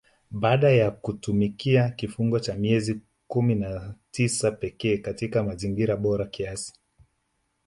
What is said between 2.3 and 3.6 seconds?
kwa miezi kumi